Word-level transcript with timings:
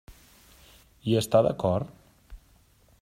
Hi 1.09 1.13
està 1.21 1.41
d'acord? 1.49 2.41